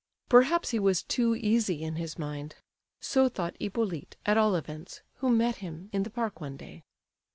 [0.29, 2.55] Perhaps he was too easy in his mind.
[3.01, 6.81] So thought Hippolyte, at all events, who met him in the park one day.